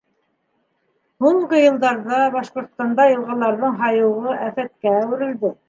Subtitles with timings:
[1.25, 5.57] Һуңғы йылдарҙа Башҡортостанда йылғаларҙың һайығыуы афәткә әүерелде.